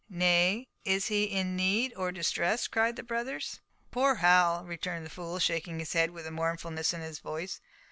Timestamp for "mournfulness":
6.31-6.91